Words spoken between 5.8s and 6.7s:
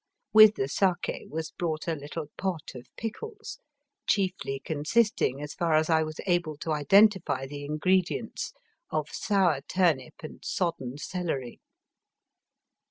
I was able